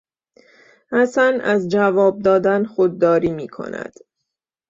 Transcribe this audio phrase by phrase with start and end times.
[0.91, 3.93] حسن از جواب دادن خودداری میکند.